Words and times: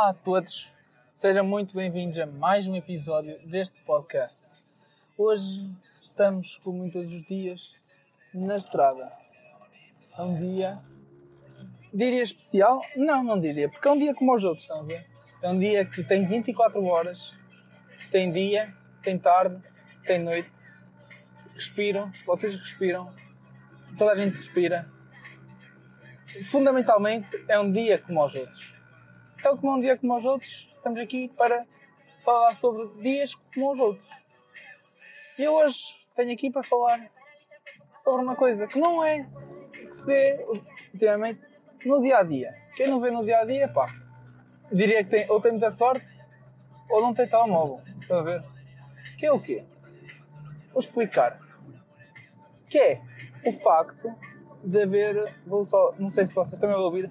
Olá 0.00 0.08
a 0.08 0.14
todos, 0.14 0.72
sejam 1.12 1.44
muito 1.44 1.74
bem-vindos 1.74 2.18
a 2.18 2.24
mais 2.24 2.66
um 2.66 2.74
episódio 2.74 3.38
deste 3.46 3.78
podcast. 3.82 4.46
Hoje 5.14 5.70
estamos, 6.00 6.56
como 6.64 6.78
muitos 6.78 7.12
os 7.12 7.22
dias, 7.26 7.76
na 8.32 8.56
estrada. 8.56 9.12
É 10.16 10.22
um 10.22 10.34
dia. 10.34 10.78
Diria 11.92 12.22
especial? 12.22 12.80
Não, 12.96 13.22
não 13.22 13.38
diria, 13.38 13.68
porque 13.68 13.86
é 13.86 13.90
um 13.90 13.98
dia 13.98 14.14
como 14.14 14.34
os 14.34 14.42
outros, 14.42 14.62
estão 14.62 14.80
a 14.80 14.84
ver? 14.84 15.06
É 15.42 15.50
um 15.50 15.58
dia 15.58 15.84
que 15.84 16.02
tem 16.02 16.26
24 16.26 16.82
horas, 16.82 17.34
tem 18.10 18.32
dia, 18.32 18.72
tem 19.02 19.18
tarde, 19.18 19.62
tem 20.06 20.18
noite. 20.18 20.50
Respiram, 21.54 22.10
vocês 22.24 22.54
respiram, 22.54 23.14
toda 23.98 24.12
a 24.12 24.16
gente 24.16 24.34
respira. 24.34 24.90
Fundamentalmente 26.46 27.44
é 27.46 27.60
um 27.60 27.70
dia 27.70 27.98
como 27.98 28.24
os 28.24 28.34
outros. 28.34 28.79
Tal 29.42 29.56
como 29.56 29.76
um 29.76 29.80
dia 29.80 29.96
como 29.96 30.16
os 30.16 30.24
outros, 30.24 30.68
estamos 30.76 31.00
aqui 31.00 31.28
para 31.28 31.66
falar 32.24 32.54
sobre 32.54 32.88
dias 33.02 33.34
como 33.34 33.72
os 33.72 33.78
outros. 33.78 34.08
E 35.38 35.42
eu 35.42 35.54
hoje 35.54 35.98
tenho 36.14 36.32
aqui 36.32 36.50
para 36.50 36.62
falar 36.62 37.10
sobre 37.94 38.22
uma 38.22 38.36
coisa 38.36 38.66
que 38.66 38.78
não 38.78 39.02
é 39.04 39.26
que 39.72 39.92
se 39.92 40.04
vê 40.04 40.46
ultimamente 40.92 41.40
no 41.86 42.02
dia 42.02 42.18
a 42.18 42.22
dia. 42.22 42.54
Quem 42.76 42.86
não 42.86 43.00
vê 43.00 43.10
no 43.10 43.24
dia 43.24 43.38
a 43.38 43.44
dia, 43.44 43.66
pá, 43.68 43.94
diria 44.70 45.02
que 45.02 45.10
tem, 45.10 45.30
ou 45.30 45.40
tem 45.40 45.52
muita 45.52 45.70
sorte 45.70 46.18
ou 46.88 47.00
não 47.00 47.14
tem 47.14 47.26
telemóvel. 47.26 47.80
Estão 48.00 48.18
a 48.18 48.22
ver? 48.22 48.44
Que 49.18 49.26
é 49.26 49.32
o 49.32 49.40
quê? 49.40 49.64
Vou 50.72 50.80
explicar. 50.80 51.40
Que 52.68 52.78
é 52.78 53.02
o 53.46 53.52
facto 53.52 54.14
de 54.62 54.82
haver. 54.82 55.34
Vou 55.46 55.64
só, 55.64 55.94
não 55.98 56.10
sei 56.10 56.26
se 56.26 56.34
vocês 56.34 56.54
estão 56.54 56.70
a 56.70 56.76
ouvir. 56.78 57.10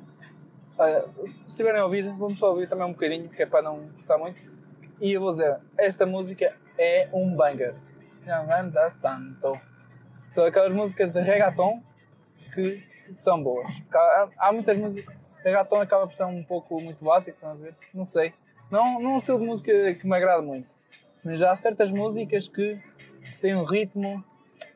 Uh, 0.79 1.27
se 1.27 1.33
estiverem 1.45 1.81
a 1.81 1.83
ouvir, 1.83 2.03
vamos 2.03 2.39
só 2.39 2.51
ouvir 2.51 2.69
também 2.69 2.85
um 2.85 2.93
bocadinho, 2.93 3.27
que 3.27 3.43
é 3.43 3.45
para 3.45 3.61
não 3.61 3.89
gostar 3.97 4.17
muito. 4.17 4.41
E 5.01 5.11
eu 5.11 5.19
vou 5.19 5.31
dizer: 5.31 5.57
esta 5.77 6.05
música 6.05 6.55
é 6.77 7.09
um 7.11 7.35
banger. 7.35 7.75
Não 8.25 8.49
andas 8.49 8.95
tanto. 8.95 9.59
São 10.33 10.45
aquelas 10.45 10.71
músicas 10.71 11.11
de 11.11 11.19
reggaeton 11.19 11.83
que 12.53 12.81
são 13.11 13.43
boas. 13.43 13.81
Há, 13.93 14.29
há 14.37 14.51
muitas 14.53 14.77
músicas. 14.77 15.13
Reggaeton 15.43 15.81
acaba 15.81 16.07
por 16.07 16.13
ser 16.13 16.23
um 16.23 16.43
pouco 16.43 16.79
muito 16.79 17.03
básico, 17.03 17.35
estão 17.35 17.51
a 17.51 17.55
ver? 17.55 17.75
Não 17.93 18.05
sei. 18.05 18.33
Não, 18.71 19.01
não 19.01 19.11
é 19.11 19.13
um 19.15 19.17
estilo 19.17 19.39
de 19.39 19.45
música 19.45 19.93
que 19.95 20.07
me 20.07 20.15
agrada 20.15 20.41
muito. 20.41 20.69
Mas 21.23 21.41
há 21.41 21.53
certas 21.55 21.91
músicas 21.91 22.47
que 22.47 22.79
têm 23.41 23.55
um 23.55 23.63
ritmo, 23.63 24.23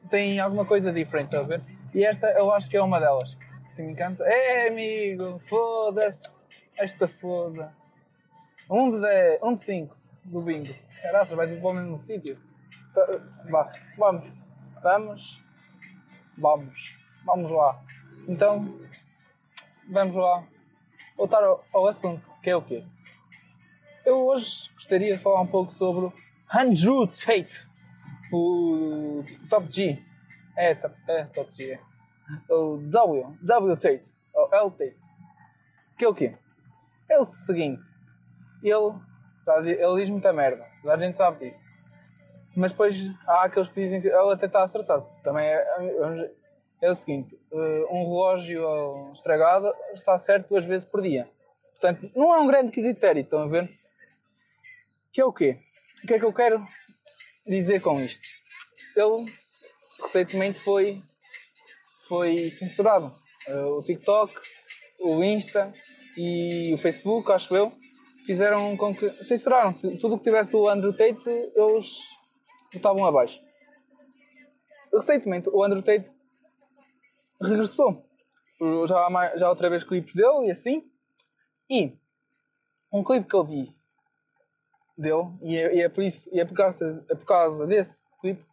têm 0.10 0.40
alguma 0.40 0.66
coisa 0.66 0.92
diferente, 0.92 1.28
estão 1.28 1.42
a 1.42 1.44
ver? 1.44 1.62
E 1.94 2.04
esta 2.04 2.28
eu 2.32 2.52
acho 2.52 2.70
que 2.70 2.76
é 2.76 2.82
uma 2.82 3.00
delas. 3.00 3.38
Que 3.76 3.82
me 3.82 3.92
encanta. 3.92 4.24
É, 4.24 4.68
amigo, 4.68 5.40
foda-se. 5.48 6.42
Esta 6.78 7.08
foda. 7.08 7.74
Um 8.70 8.92
de 8.92 9.02
10, 9.02 9.44
um 9.44 9.54
de 9.54 9.62
5 9.62 9.98
do 10.26 10.42
bingo. 10.42 10.74
Caraca, 11.02 11.36
vai 11.36 11.48
tudo 11.48 11.62
para 11.62 11.70
o 11.70 11.74
mesmo 11.74 12.00
sítio. 12.00 12.40
Tá, 12.94 13.06
vá, 13.50 13.70
vamos. 13.98 14.32
Vamos. 14.82 15.44
Vamos. 16.38 16.96
Vamos 17.26 17.52
lá. 17.52 17.82
Então, 18.28 18.80
vamos 19.90 20.16
lá. 20.16 20.48
Voltar 21.18 21.44
ao, 21.44 21.64
ao 21.74 21.88
assunto, 21.88 22.24
que 22.42 22.50
é 22.50 22.56
o 22.56 22.62
quê? 22.62 22.84
Eu 24.06 24.26
hoje 24.26 24.70
gostaria 24.74 25.16
de 25.16 25.22
falar 25.22 25.42
um 25.42 25.48
pouco 25.48 25.72
sobre 25.72 26.12
Andrew 26.54 27.08
Tate, 27.08 27.66
o 28.32 29.24
Top 29.50 29.68
G. 29.72 30.02
É, 30.58 30.72
é 31.08 31.24
Top 31.26 31.50
G. 31.56 31.74
É. 31.74 31.93
O 32.50 32.78
W, 32.78 33.38
W 33.42 33.78
Tate, 33.78 34.12
ou 34.34 34.50
L 34.54 34.72
Tate. 34.72 34.98
Que 35.98 36.06
é 36.06 36.08
o 36.08 36.14
quê? 36.14 36.36
É 37.10 37.18
o 37.18 37.26
seguinte, 37.26 37.84
ele, 38.64 38.94
ele 39.66 39.96
diz 40.00 40.10
muita 40.10 40.32
merda, 40.34 40.66
toda 40.82 40.96
a 40.96 40.98
gente 40.98 41.18
sabe 41.18 41.46
disso. 41.46 41.74
Mas 42.56 42.72
depois 42.72 42.96
há 43.28 43.44
aqueles 43.44 43.68
que 43.68 43.82
dizem 43.82 44.00
que 44.00 44.08
ele 44.08 44.32
até 44.32 44.46
está 44.46 44.64
acertado. 44.64 45.08
Também 45.24 45.46
é, 45.46 46.30
é, 46.82 46.90
o 46.90 46.96
seguinte: 46.96 47.38
um 47.90 48.04
relógio 48.04 49.12
estragado 49.12 49.74
está 49.94 50.18
certo 50.18 50.50
duas 50.50 50.64
vezes 50.64 50.86
por 50.86 51.02
dia. 51.02 51.28
Portanto, 51.72 52.12
não 52.16 52.34
é 52.34 52.40
um 52.40 52.48
grande 52.48 52.72
critério, 52.72 53.22
estão 53.22 53.42
a 53.42 53.48
ver? 53.48 53.70
Que 55.12 55.22
é 55.22 55.26
o 55.26 55.34
quê? 55.34 55.60
O 56.04 56.08
que 56.08 56.14
é 56.14 56.20
que 56.20 56.26
eu 56.26 56.34
quero 56.34 56.66
dizer 57.46 57.82
com 57.82 58.00
isto? 58.00 58.26
Ele 58.96 59.34
recentemente 60.00 60.60
foi, 60.60 61.02
foi 62.08 62.50
censurado. 62.50 63.16
Uh, 63.48 63.78
o 63.78 63.84
TikTok, 63.84 64.34
o 65.00 65.24
Insta 65.24 65.74
e 66.18 66.74
o 66.74 66.78
Facebook, 66.78 67.32
acho 67.32 67.56
eu, 67.56 67.72
fizeram 68.26 68.76
com 68.78 68.96
que. 68.96 69.24
censuraram. 69.24 69.74
Tudo 69.74 70.18
que 70.18 70.24
tivesse 70.24 70.56
o 70.56 70.68
Andrew 70.68 70.96
Tate, 70.96 71.28
eles 71.28 71.98
botavam 72.74 73.06
abaixo. 73.06 73.42
Recentemente, 74.94 75.50
o 75.50 75.64
Andrew 75.64 75.82
Tate 75.82 76.12
regressou. 77.42 78.06
Já 78.88 79.08
há, 79.08 79.38
já 79.38 79.50
outra 79.50 79.70
vez 79.70 79.84
clipes 79.84 80.14
dele 80.14 80.48
e 80.48 80.52
assim. 80.52 80.90
E 81.70 81.98
um 82.92 83.04
clipe 83.04 83.28
que 83.28 83.36
eu 83.36 83.44
vi 83.44 83.76
dele, 84.98 85.28
e 85.42 85.58
é, 85.58 85.76
e 85.76 85.82
é 85.82 85.90
por 85.90 86.04
isso, 86.04 86.30
e 86.32 86.40
é 86.40 86.46
por 86.46 86.56
causa, 86.56 87.06
é 87.10 87.16
por 87.16 87.26
causa 87.26 87.66
desse 87.66 88.00
clipe 88.22 88.46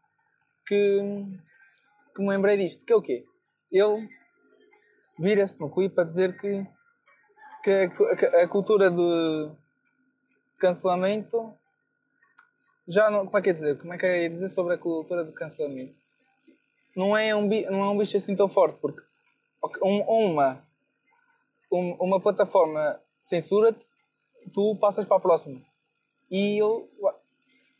que, 0.66 1.00
que 2.14 2.22
me 2.22 2.28
lembrei 2.28 2.56
disto. 2.56 2.84
Que 2.84 2.92
é 2.92 2.96
o 2.96 3.02
quê? 3.02 3.24
Ele 3.70 4.08
vira-se 5.18 5.60
no 5.60 5.70
clipe 5.70 6.00
a 6.00 6.04
dizer 6.04 6.36
que, 6.36 6.66
que 7.62 7.70
a, 7.70 8.42
a, 8.42 8.48
cultura 8.48 8.90
de 8.90 9.50
cancelamento 10.58 11.54
já 12.86 13.10
não. 13.10 13.26
Como 13.26 13.38
é 13.38 13.42
que 13.42 13.50
é 13.50 13.52
dizer? 13.52 13.78
Como 13.78 13.92
é 13.92 13.98
que 13.98 14.06
é 14.06 14.28
dizer 14.28 14.48
sobre 14.48 14.74
a 14.74 14.78
cultura 14.78 15.24
do 15.24 15.32
cancelamento? 15.32 15.98
Não 16.96 17.16
é 17.16 17.34
um, 17.34 17.46
não 17.46 17.84
é 17.84 17.90
um 17.90 17.98
bicho 17.98 18.16
assim 18.16 18.34
tão 18.34 18.48
forte, 18.48 18.78
porque 18.80 19.00
um, 19.82 20.00
uma, 20.00 20.66
um, 21.70 21.92
uma 22.00 22.20
plataforma 22.20 23.00
censura-te, 23.20 23.86
tu 24.52 24.76
passas 24.76 25.04
para 25.04 25.18
a 25.18 25.20
próxima 25.20 25.60
e 26.30 26.60
ele 26.60 26.88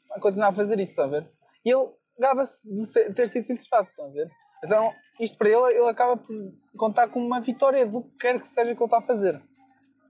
vai 0.09 0.21
continuar 0.21 0.49
a 0.49 0.53
fazer 0.53 0.78
isso, 0.81 0.91
está 0.91 1.05
a 1.05 1.09
ver? 1.09 1.31
E 1.65 1.71
ele 1.71 1.89
gaba-se 2.19 2.61
de 2.65 2.87
ser, 2.87 3.15
ter 3.15 3.28
sido 3.28 3.45
censurado, 3.45 3.89
está 3.89 4.05
a 4.05 4.09
ver? 4.09 4.31
Então, 4.65 4.93
isto 5.19 5.37
para 5.38 5.48
ele, 5.48 5.78
ele 5.78 5.88
acaba 5.88 6.16
por 6.16 6.34
contar 6.76 7.09
como 7.09 7.26
uma 7.26 7.41
vitória 7.41 7.87
do 7.87 8.03
que 8.03 8.16
quer 8.19 8.38
que 8.38 8.47
seja 8.47 8.75
que 8.75 8.82
ele 8.82 8.84
está 8.84 8.98
a 8.98 9.03
fazer. 9.03 9.41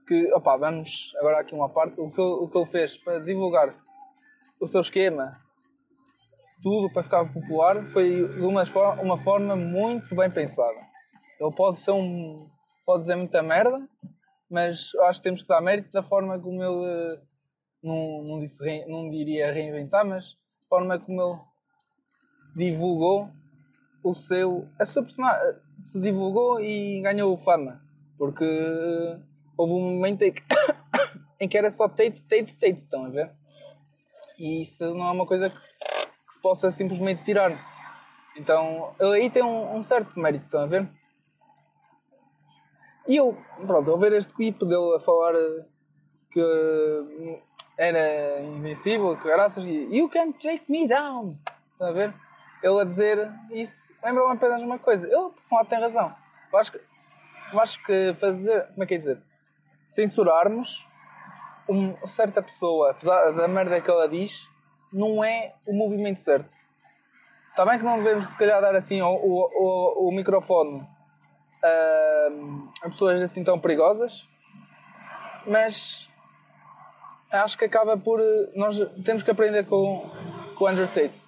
Que, 0.07 0.33
opá, 0.33 0.57
vamos 0.57 1.13
agora 1.17 1.39
aqui 1.39 1.53
uma 1.53 1.69
parte. 1.69 1.99
O 1.99 2.11
que, 2.11 2.19
ele, 2.19 2.31
o 2.31 2.47
que 2.47 2.57
ele 2.57 2.65
fez 2.65 2.97
para 2.97 3.19
divulgar 3.19 3.75
o 4.59 4.67
seu 4.67 4.81
esquema, 4.81 5.37
tudo 6.61 6.91
para 6.93 7.03
ficar 7.03 7.25
popular, 7.33 7.85
foi 7.87 8.27
de 8.27 8.41
uma, 8.41 8.63
uma 9.01 9.17
forma 9.17 9.55
muito 9.55 10.15
bem 10.15 10.29
pensada. 10.29 10.79
Ele 11.39 11.51
pode 11.55 11.79
ser 11.79 11.91
um. 11.91 12.47
pode 12.85 13.01
dizer 13.01 13.15
muita 13.15 13.41
merda, 13.41 13.87
mas 14.49 14.93
acho 15.03 15.19
que 15.19 15.23
temos 15.23 15.41
que 15.41 15.47
dar 15.47 15.61
mérito 15.61 15.91
da 15.91 16.03
forma 16.03 16.39
como 16.39 16.61
ele 16.63 17.19
não, 17.81 18.23
não, 18.23 18.39
disse, 18.39 18.85
não 18.85 19.09
diria 19.09 19.51
reinventar, 19.51 20.05
mas 20.05 20.35
a 20.65 20.69
forma 20.69 20.99
como 20.99 21.21
ele 21.21 21.39
divulgou 22.55 23.29
o 24.03 24.13
seu. 24.13 24.67
a 24.79 24.85
sua 24.85 25.03
personagem 25.03 25.59
se 25.77 25.99
divulgou 25.99 26.59
e 26.59 27.01
ganhou 27.01 27.35
fama. 27.37 27.81
Porque 28.17 28.45
houve 29.57 29.73
um 29.73 29.95
momento 29.95 30.21
em 30.23 30.31
que, 30.31 30.43
em 31.39 31.47
que 31.47 31.57
era 31.57 31.71
só 31.71 31.87
Tate, 31.87 32.23
Tate, 32.23 32.55
Tate, 32.55 32.81
estão 32.83 33.05
a 33.05 33.09
ver? 33.09 33.31
E 34.37 34.61
isso 34.61 34.93
não 34.93 35.07
é 35.07 35.11
uma 35.11 35.25
coisa 35.25 35.49
que, 35.49 35.57
que 35.57 36.33
se 36.33 36.41
possa 36.41 36.71
simplesmente 36.71 37.23
tirar. 37.23 37.51
Então, 38.37 38.95
ele 38.99 39.21
aí 39.21 39.29
tem 39.29 39.43
um, 39.43 39.75
um 39.75 39.83
certo 39.83 40.19
mérito, 40.19 40.45
estão 40.45 40.61
a 40.61 40.65
ver? 40.65 40.89
E 43.07 43.17
eu, 43.17 43.37
pronto, 43.65 43.91
ao 43.91 43.97
ver 43.97 44.13
este 44.13 44.33
clipe 44.33 44.65
dele 44.65 44.95
a 44.95 44.99
falar 44.99 45.33
que 46.31 47.39
era 47.77 48.41
invencível, 48.41 49.17
que 49.17 49.23
graças 49.23 49.65
You 49.65 50.07
can 50.09 50.31
take 50.33 50.63
me 50.69 50.87
down. 50.87 51.35
Está 51.73 51.89
a 51.89 51.91
ver? 51.91 52.13
Ele 52.61 52.79
a 52.79 52.83
dizer 52.83 53.31
isso 53.51 53.91
lembra-me 54.03 54.33
apenas 54.33 54.61
uma 54.61 54.79
coisa. 54.79 55.07
Ele, 55.07 55.31
com 55.49 55.55
lado, 55.55 55.67
tem 55.67 55.79
razão. 55.79 56.15
Eu 56.51 56.59
acho 56.59 56.71
que, 56.71 56.81
eu 57.53 57.59
acho 57.59 57.83
que 57.83 58.13
fazer, 58.15 58.67
como 58.67 58.83
é 58.83 58.85
que 58.85 58.93
é 58.95 58.97
dizer? 58.97 59.21
Censurarmos 59.85 60.87
uma 61.67 62.07
certa 62.07 62.41
pessoa, 62.41 62.91
apesar 62.91 63.31
da 63.31 63.47
merda 63.47 63.79
que 63.79 63.89
ela 63.89 64.07
diz, 64.07 64.49
não 64.91 65.23
é 65.23 65.53
o 65.65 65.73
movimento 65.73 66.19
certo. 66.19 66.49
Está 67.49 67.65
bem 67.65 67.77
que 67.77 67.85
não 67.85 67.97
devemos, 67.97 68.27
se 68.27 68.37
calhar, 68.37 68.61
dar 68.61 68.75
assim 68.75 69.01
o, 69.01 69.07
o, 69.07 70.05
o, 70.05 70.07
o 70.07 70.11
microfone 70.11 70.87
a, 71.63 72.27
a 72.83 72.89
pessoas 72.89 73.21
assim 73.21 73.43
tão 73.43 73.59
perigosas, 73.59 74.27
mas 75.45 76.09
acho 77.31 77.57
que 77.57 77.65
acaba 77.65 77.97
por. 77.97 78.19
Nós 78.55 78.77
temos 79.03 79.23
que 79.23 79.31
aprender 79.31 79.65
com, 79.65 80.09
com 80.55 80.63
o 80.63 80.67
Andrew 80.67 80.87
Tate. 80.87 81.21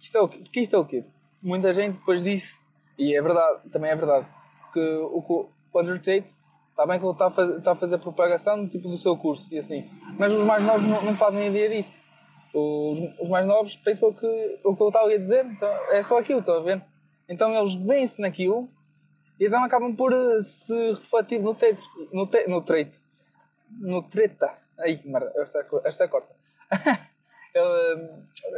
Isto 0.00 0.18
é 0.18 0.20
o, 0.20 0.28
porque 0.28 0.60
isto 0.60 0.76
é 0.76 0.78
o 0.78 0.84
quê? 0.84 1.04
Muita 1.42 1.72
gente 1.72 1.98
depois 1.98 2.22
disse, 2.22 2.54
e 2.98 3.14
é 3.14 3.22
verdade, 3.22 3.68
também 3.70 3.90
é 3.90 3.96
verdade, 3.96 4.26
que 4.72 4.80
o, 4.80 5.48
o 5.72 5.78
Andrew 5.78 5.98
Tate 5.98 6.34
Está 6.76 6.86
bem 6.86 6.98
que 6.98 7.06
ele 7.06 7.12
está 7.12 7.28
a, 7.28 7.30
fazer, 7.30 7.56
está 7.56 7.72
a 7.72 7.76
fazer 7.76 7.98
propagação 7.98 8.68
tipo, 8.68 8.86
do 8.86 8.98
seu 8.98 9.16
curso 9.16 9.54
e 9.54 9.56
assim. 9.56 9.90
Mas 10.18 10.30
os 10.30 10.44
mais 10.44 10.62
novos 10.62 10.86
não, 10.86 11.02
não 11.02 11.16
fazem 11.16 11.46
ideia 11.46 11.70
disso. 11.70 11.98
Os, 12.52 12.98
os, 13.18 13.28
mais 13.30 13.46
novos 13.46 13.74
pensam 13.76 14.12
que 14.12 14.26
o 14.62 14.76
que 14.76 14.82
ele 14.82 14.88
está 14.90 15.00
a 15.00 15.08
dizer 15.08 15.46
então, 15.46 15.70
é 15.90 16.02
só 16.02 16.18
aquilo, 16.18 16.40
estão 16.40 16.58
a 16.58 16.60
ver? 16.60 16.84
Então 17.26 17.50
eles 17.54 17.74
veem-se 17.76 18.20
naquilo 18.20 18.68
e 19.40 19.46
então 19.46 19.64
acabam 19.64 19.96
por 19.96 20.12
eh, 20.12 20.42
se 20.42 20.90
refletir 20.92 21.40
no 21.40 21.54
treito. 21.54 21.82
No, 22.12 22.26
te, 22.26 22.46
no 22.46 22.60
treito. 22.60 22.98
No 23.70 24.02
treta. 24.02 24.58
Ai, 24.78 25.00
merda, 25.02 25.32
esta, 25.36 25.66
esta 25.82 26.04
é 26.04 26.08
corta. 26.08 26.34
Eh, 27.58 28.10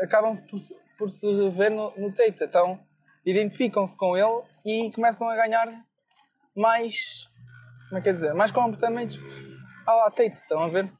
acabam 0.03 0.35
por, 0.51 0.59
por 0.99 1.09
se 1.09 1.27
rever 1.27 1.71
no, 1.71 1.93
no 1.97 2.13
treito. 2.13 2.45
Então 2.45 2.79
identificam-se 3.25 3.97
com 3.97 4.17
ele 4.17 4.43
e 4.65 4.93
começam 4.93 5.29
a 5.29 5.37
ganhar 5.37 5.67
mais. 6.55 7.29
Como 7.89 7.99
é 7.99 8.03
que 8.03 8.09
é 8.09 8.13
dizer? 8.13 8.35
Mais 8.35 8.51
comportamentos 8.51 9.19
à 9.87 9.95
la 9.95 10.11
Tate, 10.11 10.35
estão 10.35 10.63
a 10.63 10.69
ver? 10.69 10.93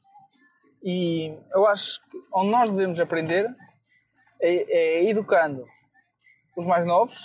E 0.81 1.37
eu 1.53 1.67
acho 1.67 1.99
que 2.09 2.17
onde 2.33 2.49
nós 2.49 2.71
devemos 2.71 2.99
aprender 2.99 3.53
é, 4.41 5.03
é 5.03 5.09
educando 5.09 5.67
os 6.55 6.65
mais 6.65 6.85
novos 6.85 7.19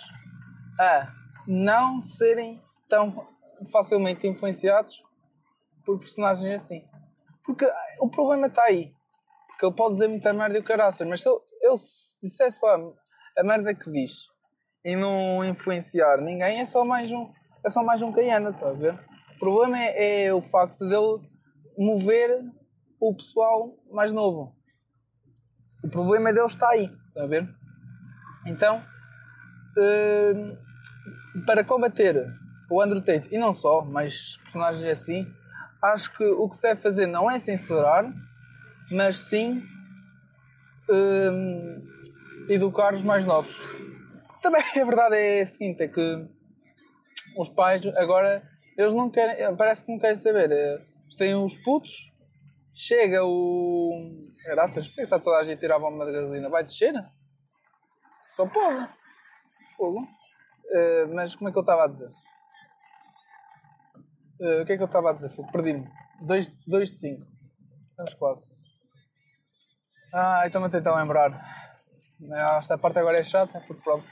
a 0.79 1.09
não 1.47 2.01
serem 2.01 2.61
tão 2.89 3.29
facilmente 3.71 4.27
influenciados 4.27 5.03
por 5.85 5.99
personagens 5.99 6.63
assim. 6.63 6.85
Porque 7.45 7.71
o 8.01 8.09
problema 8.09 8.47
está 8.47 8.65
aí. 8.65 8.93
Porque 9.49 9.67
ele 9.67 9.75
pode 9.75 9.95
dizer 9.95 10.09
muita 10.09 10.33
merda 10.33 10.59
e 10.59 10.61
o 10.61 10.65
caraças, 10.65 11.07
mas 11.07 11.23
se 11.23 11.29
ele, 11.29 11.39
ele 11.65 11.79
se 11.79 12.17
disser 12.21 12.53
só 12.53 12.93
a, 13.39 13.43
merda 13.43 13.75
que 13.75 13.91
diz 13.91 14.29
e 14.85 14.95
não 14.95 15.43
influenciar 15.45 16.19
ninguém, 16.19 16.61
é 16.61 16.65
só 16.67 16.85
mais 16.85 17.11
um, 17.11 17.33
é 17.65 17.71
só 17.71 17.83
mais 17.83 18.03
um 18.03 18.13
caiana, 18.13 18.51
está 18.51 18.69
a 18.69 18.73
ver? 18.73 18.95
O 19.37 19.39
problema 19.39 19.79
é, 19.79 20.27
é 20.27 20.35
o 20.35 20.43
facto 20.43 20.87
dele 20.87 21.27
mover 21.79 22.45
o 23.01 23.15
pessoal 23.15 23.75
mais 23.91 24.13
novo. 24.13 24.53
O 25.83 25.89
problema 25.89 26.33
dele 26.33 26.47
está 26.47 26.69
aí, 26.69 26.91
está 27.09 27.25
a 27.25 27.27
ver? 27.27 27.49
Então, 28.47 28.85
uh, 29.79 31.45
para 31.47 31.65
combater 31.65 32.27
o 32.71 32.81
Andrew 32.81 33.03
Tate, 33.03 33.35
e 33.35 33.39
não 33.39 33.55
só, 33.55 33.83
mas 33.83 34.37
personagens 34.45 34.85
assim, 34.85 35.27
acho 35.83 36.15
que 36.17 36.25
o 36.25 36.49
que 36.49 36.57
se 36.57 36.63
deve 36.63 36.81
fazer 36.81 37.07
não 37.07 37.31
é 37.31 37.39
censurar, 37.39 38.11
mas 38.91 39.17
sim 39.17 39.63
uh, 40.89 42.53
educar 42.53 42.95
os 42.95 43.03
mais 43.03 43.25
novos. 43.25 43.57
Também 44.43 44.63
a 44.81 44.85
verdade 44.85 45.17
é 45.17 45.41
a 45.41 45.47
seguinte, 45.47 45.83
é 45.83 45.89
que 45.89 46.29
os 47.37 47.49
pais 47.49 47.87
agora, 47.97 48.43
eles 48.77 48.95
não 48.95 49.11
querem, 49.11 49.57
parece 49.57 49.85
que 49.85 49.93
não 49.93 49.99
querem 49.99 50.17
saber. 50.17 50.51
Eles 50.51 51.17
têm 51.17 51.35
os 51.35 51.57
putos, 51.57 52.13
chega 52.75 53.25
o... 53.25 54.31
Graças, 54.45 54.87
porque 54.87 55.03
está 55.03 55.19
toda 55.19 55.39
a 55.39 55.43
gente 55.43 55.57
a 55.57 55.61
tirar 55.61 55.77
a 55.77 55.79
bomba 55.79 56.05
gasolina? 56.05 56.51
Vai 56.51 56.63
descer? 56.63 56.93
Só 58.37 58.47
pode. 58.47 58.89
Fogo. 59.77 60.01
Uh, 60.01 61.15
mas 61.15 61.35
como 61.35 61.49
é 61.49 61.53
que 61.53 61.59
eu 61.59 61.63
estava 61.63 61.85
a 61.85 61.89
dizer? 61.89 62.11
Uh, 64.41 64.63
o 64.63 64.67
que 64.67 64.73
é 64.73 64.77
que 64.77 64.83
eu 64.83 64.87
estava 64.87 65.11
a 65.11 65.13
dizer? 65.15 65.31
Perdi-me. 65.51 65.89
2 66.21 66.51
de 66.67 66.87
5. 66.87 67.27
Estamos 67.91 68.15
quase. 68.15 68.64
Ah, 70.17 70.45
então 70.47 70.61
vou 70.61 70.71
tentar 70.71 70.95
lembrar. 70.95 71.33
Ah, 72.31 72.59
esta 72.59 72.79
parte 72.79 73.01
agora 73.01 73.19
é 73.19 73.25
chata, 73.25 73.61
porque 73.67 73.83
pronto. 73.83 74.07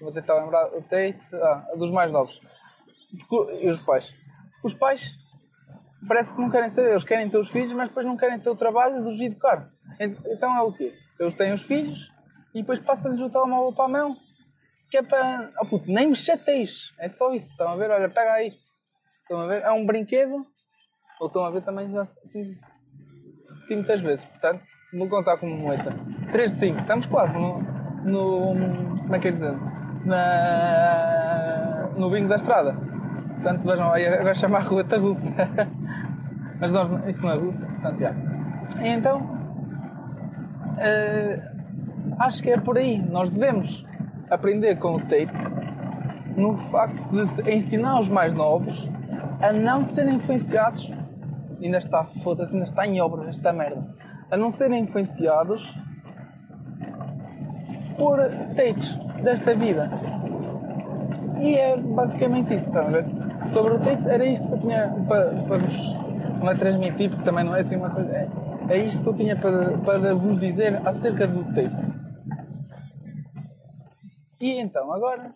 Vou 0.00 0.10
tentar 0.10 0.34
lembrar 0.34 0.66
o 0.74 0.82
Tate. 0.82 1.20
Ah, 1.34 1.68
dos 1.76 1.92
mais 1.92 2.10
novos. 2.10 2.40
E 3.60 3.70
os 3.70 3.78
pais. 3.78 4.12
Os 4.64 4.74
pais 4.74 5.14
parece 6.08 6.34
que 6.34 6.40
não 6.40 6.50
querem 6.50 6.68
saber. 6.68 6.90
Eles 6.90 7.04
querem 7.04 7.30
ter 7.30 7.38
os 7.38 7.48
filhos, 7.48 7.72
mas 7.72 7.88
depois 7.88 8.04
não 8.04 8.16
querem 8.16 8.40
ter 8.40 8.50
o 8.50 8.56
trabalho 8.56 9.00
de 9.02 9.08
os 9.08 9.20
educar. 9.20 9.70
Então 10.00 10.56
é 10.56 10.62
o 10.62 10.72
quê? 10.72 10.92
Eles 11.18 11.36
têm 11.36 11.52
os 11.52 11.62
filhos 11.62 12.12
e 12.52 12.60
depois 12.60 12.80
passam-lhes 12.80 13.20
o 13.20 13.30
telemóvel 13.30 13.72
para 13.72 13.84
a 13.84 13.88
mão 13.88 14.16
que 14.90 14.96
é 14.96 15.02
para. 15.02 15.52
Oh, 15.60 15.66
puto, 15.66 15.90
nem 15.90 16.08
me 16.08 16.16
chateis. 16.16 16.92
É 16.98 17.08
só 17.08 17.32
isso. 17.32 17.50
Estão 17.50 17.68
a 17.68 17.76
ver? 17.76 17.90
Olha, 17.90 18.08
pega 18.08 18.32
aí. 18.32 18.58
Estão 19.22 19.40
a 19.40 19.46
ver? 19.46 19.62
É 19.62 19.70
um 19.70 19.84
brinquedo. 19.84 20.46
Ou 21.20 21.26
estão 21.26 21.44
a 21.44 21.50
ver 21.50 21.62
também 21.62 21.90
já 21.90 22.02
assim. 22.02 22.58
muitas 23.70 24.00
vezes. 24.00 24.24
Portanto, 24.24 24.64
vou 24.92 25.08
contar 25.08 25.36
como 25.38 25.56
moeda. 25.56 25.92
3 26.32 26.52
de 26.52 26.58
5. 26.58 26.80
Estamos 26.80 27.06
quase 27.06 27.38
no. 27.38 27.60
no 28.04 28.94
como 29.00 29.16
é 29.16 29.18
que 29.18 29.28
é 29.28 29.30
dizer? 29.30 29.54
Na, 30.04 31.88
no 31.96 32.10
bingo 32.10 32.28
da 32.28 32.36
estrada. 32.36 32.74
Portanto, 32.74 33.62
vejam 33.62 33.92
agora 33.92 34.34
chamar 34.34 34.58
a 34.58 34.62
roleta 34.62 34.98
russa. 34.98 35.32
Mas 36.60 36.72
nós, 36.72 37.06
isso 37.06 37.22
não 37.22 37.32
é 37.32 37.36
russo, 37.36 37.68
portanto, 37.68 38.00
já. 38.00 38.14
E 38.82 38.88
então, 38.88 39.20
uh, 40.78 41.42
acho 42.18 42.42
que 42.42 42.50
é 42.50 42.58
por 42.58 42.78
aí. 42.78 42.98
Nós 42.98 43.30
devemos 43.30 43.84
aprender 44.30 44.76
com 44.78 44.92
o 44.94 45.00
Tate 45.00 45.32
no 46.36 46.56
facto 46.56 47.08
de 47.10 47.50
ensinar 47.50 48.00
os 48.00 48.08
mais 48.08 48.32
novos 48.32 48.88
a 49.40 49.52
não 49.52 49.84
serem 49.84 50.16
influenciados. 50.16 50.90
Ainda 51.60 51.78
está, 51.78 52.04
foda-se, 52.04 52.54
ainda 52.54 52.66
está 52.66 52.86
em 52.86 53.00
obras 53.00 53.28
esta 53.28 53.52
merda. 53.52 53.86
A 54.30 54.36
não 54.36 54.50
serem 54.50 54.80
influenciados 54.80 55.72
por 57.96 58.18
Tates 58.54 58.96
desta 59.22 59.54
vida. 59.54 59.90
E 61.38 61.54
é 61.54 61.76
basicamente 61.76 62.54
isso, 62.54 62.66
estão 62.66 62.86
a 62.86 62.90
ver? 62.90 63.04
Sobre 63.52 63.74
o 63.74 63.78
Tate, 63.78 64.08
era 64.08 64.24
isto 64.24 64.46
que 64.48 64.54
eu 64.54 64.58
tinha 64.58 64.88
para, 65.06 65.42
para 65.42 65.58
vos. 65.58 66.06
É 66.48 66.54
transmitir, 66.54 67.10
porque 67.10 67.24
também 67.24 67.44
não 67.44 67.56
é 67.56 67.60
assim 67.60 67.76
uma 67.76 67.90
coisa. 67.90 68.12
É, 68.12 68.28
é 68.68 68.78
isto 68.78 69.02
que 69.02 69.08
eu 69.08 69.14
tinha 69.14 69.36
para, 69.36 69.78
para 69.78 70.14
vos 70.14 70.38
dizer 70.38 70.80
acerca 70.86 71.26
do 71.26 71.42
Tate. 71.44 71.84
E 74.40 74.52
então, 74.60 74.92
agora, 74.92 75.34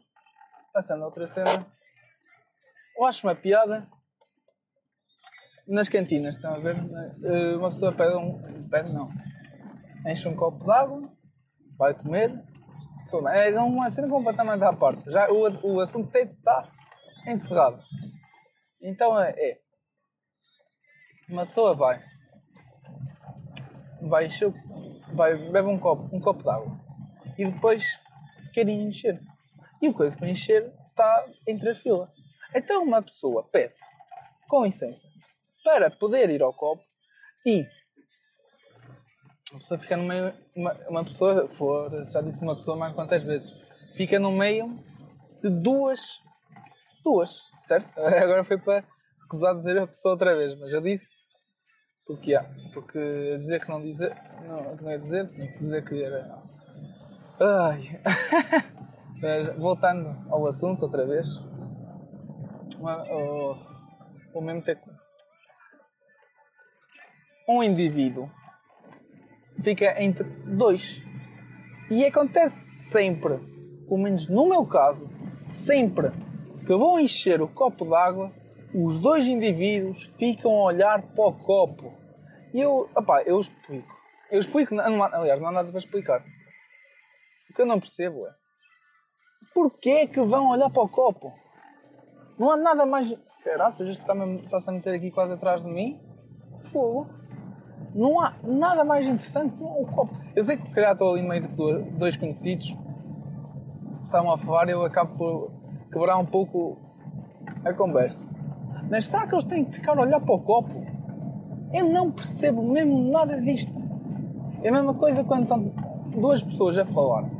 passando 0.72 1.02
a 1.02 1.06
outra 1.06 1.26
cena, 1.26 1.66
eu 2.96 3.04
acho 3.04 3.26
uma 3.26 3.34
piada 3.34 3.86
nas 5.70 5.88
cantinas, 5.88 6.34
estão 6.34 6.54
a 6.54 6.58
ver? 6.58 6.76
Eh, 7.22 7.56
uma 7.56 7.68
pessoa 7.68 7.92
pede 7.92 8.16
um. 8.16 8.68
pede 8.68 8.92
não. 8.92 9.08
Enche 10.04 10.28
um 10.28 10.34
copo 10.34 10.64
de 10.64 10.70
água, 10.70 11.08
vai 11.78 11.94
comer. 11.94 12.42
É 13.32 13.58
uma 13.60 13.88
cena 13.90 14.08
completamente 14.08 14.64
à 14.64 14.72
parte. 14.72 15.10
Já 15.10 15.30
o, 15.30 15.74
o 15.74 15.80
assunto 15.80 16.10
teto 16.10 16.32
está 16.32 16.66
encerrado. 17.26 17.82
Então 18.82 19.20
é, 19.20 19.30
é. 19.30 19.60
Uma 21.28 21.46
pessoa 21.46 21.74
vai. 21.74 22.02
Vai 24.02 24.26
encher. 24.26 24.52
Vai, 25.12 25.36
bebe 25.50 25.68
um 25.68 25.78
copo, 25.78 26.14
um 26.14 26.20
copo 26.20 26.42
de 26.42 26.50
água. 26.50 26.80
E 27.38 27.44
depois 27.44 27.84
querem 28.52 28.88
encher. 28.88 29.20
E 29.80 29.88
o 29.88 29.94
coisa 29.94 30.16
para 30.16 30.28
encher 30.28 30.72
está 30.88 31.26
entre 31.46 31.70
a 31.70 31.74
fila. 31.74 32.12
Então 32.54 32.82
uma 32.82 33.02
pessoa 33.02 33.44
pede, 33.44 33.74
com 34.48 34.64
licença, 34.64 35.06
para 35.64 35.90
poder 35.90 36.30
ir 36.30 36.42
ao 36.42 36.52
copo 36.52 36.82
e 37.46 37.66
a 39.52 39.58
pessoa 39.58 39.78
fica 39.78 39.96
no 39.96 40.04
meio. 40.04 40.32
Uma, 40.54 40.72
uma 40.88 41.04
pessoa, 41.04 41.48
for, 41.48 41.90
já 42.06 42.20
disse 42.20 42.42
uma 42.42 42.54
pessoa 42.54 42.76
mais 42.76 42.94
quantas 42.94 43.22
vezes, 43.22 43.52
fica 43.96 44.18
no 44.18 44.30
meio 44.30 44.78
de 45.42 45.50
duas. 45.50 46.00
Duas, 47.02 47.40
certo? 47.62 47.88
Agora 47.98 48.44
foi 48.44 48.58
para 48.58 48.84
recusar 49.22 49.56
dizer 49.56 49.78
a 49.78 49.86
pessoa 49.86 50.12
outra 50.12 50.36
vez, 50.36 50.58
mas 50.58 50.70
eu 50.70 50.80
disse 50.80 51.20
porque 52.10 52.34
há. 52.34 52.44
Porque 52.74 53.36
dizer 53.38 53.60
que 53.60 53.68
não 53.68 53.80
dizer. 53.80 54.16
Não, 54.42 54.74
não 54.74 54.90
ia 54.90 54.98
dizer, 54.98 55.28
tinha 55.30 55.46
que 55.46 55.58
dizer 55.58 55.84
que 55.84 56.02
era. 56.02 56.42
Ai. 57.38 58.00
Mas 59.22 59.56
voltando 59.56 60.16
ao 60.28 60.44
assunto 60.46 60.82
outra 60.82 61.06
vez. 61.06 61.28
Uma, 62.78 63.04
o, 63.04 63.54
o 64.34 64.40
mesmo 64.40 64.62
ter 64.62 64.80
um 67.58 67.62
indivíduo 67.62 68.30
fica 69.62 70.00
entre 70.02 70.24
dois. 70.24 71.02
E 71.90 72.04
acontece 72.04 72.90
sempre, 72.90 73.38
pelo 73.86 73.98
menos 73.98 74.28
no 74.28 74.48
meu 74.48 74.64
caso, 74.64 75.08
sempre 75.28 76.10
que 76.66 76.74
vou 76.74 76.98
encher 76.98 77.42
o 77.42 77.48
copo 77.48 77.84
d'água, 77.84 78.32
os 78.74 78.98
dois 78.98 79.26
indivíduos 79.26 80.04
ficam 80.18 80.52
a 80.52 80.64
olhar 80.64 81.02
para 81.02 81.26
o 81.26 81.32
copo. 81.32 81.92
E 82.54 82.60
eu, 82.60 82.88
opá, 82.94 83.22
eu 83.22 83.38
explico. 83.40 83.98
Eu 84.30 84.38
explico, 84.38 84.74
não, 84.74 85.02
aliás, 85.02 85.40
não 85.40 85.48
há 85.48 85.52
nada 85.52 85.70
para 85.70 85.78
explicar. 85.78 86.24
O 87.50 87.54
que 87.54 87.62
eu 87.62 87.66
não 87.66 87.80
percebo 87.80 88.26
é 88.26 88.40
porquê 89.54 90.06
que 90.06 90.20
vão 90.20 90.48
olhar 90.48 90.70
para 90.70 90.82
o 90.82 90.88
copo? 90.88 91.32
Não 92.38 92.50
há 92.50 92.56
nada 92.56 92.86
mais. 92.86 93.12
Caraças, 93.44 93.88
isto 93.88 94.02
está-se 94.02 94.56
está 94.56 94.70
a 94.70 94.74
meter 94.74 94.94
aqui 94.94 95.10
quase 95.10 95.32
atrás 95.32 95.62
de 95.62 95.68
mim. 95.68 96.00
Fogo. 96.70 97.08
Não 97.94 98.20
há 98.20 98.34
nada 98.42 98.84
mais 98.84 99.06
interessante 99.06 99.56
que 99.56 99.62
o 99.62 99.86
copo. 99.86 100.14
Eu 100.34 100.42
sei 100.42 100.56
que 100.56 100.68
se 100.68 100.74
calhar 100.74 100.92
estou 100.92 101.14
ali 101.14 101.26
meio 101.26 101.46
de 101.48 101.54
dois 101.96 102.16
conhecidos 102.16 102.76
estavam 104.04 104.32
a 104.32 104.38
falar 104.38 104.68
eu 104.68 104.84
acabo 104.84 105.16
por 105.16 105.50
quebrar 105.92 106.18
um 106.18 106.26
pouco 106.26 106.78
a 107.64 107.72
conversa. 107.72 108.28
Mas 108.90 109.06
será 109.06 109.26
que 109.26 109.34
eles 109.34 109.44
têm 109.44 109.64
que 109.64 109.76
ficar 109.76 109.96
a 109.96 110.02
olhar 110.02 110.20
para 110.20 110.34
o 110.34 110.40
copo? 110.40 110.70
Eu 111.72 111.88
não 111.88 112.10
percebo 112.10 112.62
mesmo 112.62 113.10
nada 113.10 113.40
disto. 113.40 113.72
É 114.62 114.68
a 114.68 114.72
mesma 114.72 114.94
coisa 114.94 115.22
quando 115.22 115.42
estão 115.42 115.72
duas 116.18 116.42
pessoas 116.42 116.76
a 116.76 116.84
falar. 116.84 117.30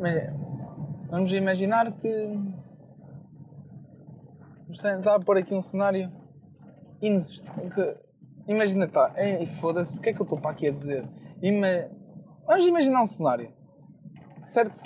Mas, 0.00 0.32
vamos 1.10 1.32
imaginar 1.34 1.92
que. 1.92 2.40
Vamos 4.62 4.80
tentar 4.80 5.20
pôr 5.20 5.36
aqui 5.36 5.54
um 5.54 5.60
cenário. 5.60 6.10
Que, 6.98 7.14
imagina, 8.46 8.88
tá. 8.88 9.12
Ei, 9.16 9.46
foda-se, 9.46 9.98
o 9.98 10.02
que 10.02 10.10
é 10.10 10.12
que 10.12 10.20
eu 10.20 10.24
estou 10.24 10.40
para 10.40 10.50
aqui 10.50 10.68
a 10.68 10.70
dizer? 10.70 11.08
Ima, 11.40 11.90
vamos 12.46 12.66
imaginar 12.66 13.02
um 13.02 13.06
cenário. 13.06 13.52
Certo? 14.42 14.80